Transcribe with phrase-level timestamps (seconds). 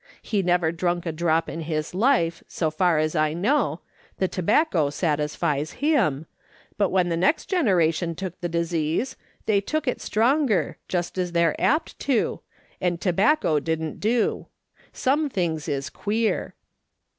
[0.23, 3.81] He never drank a drop in his life, so far as I know:
[4.17, 6.25] the tobacco satisfias him;
[6.75, 11.61] but when the next generation took the disease, they took it stronger, just as they're
[11.61, 12.39] apt to,
[12.81, 14.47] and tobacco didn't do.
[14.91, 16.55] Some things is queer."